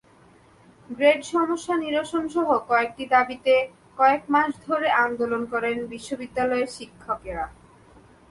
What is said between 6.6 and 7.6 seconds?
শিক্ষকেরা।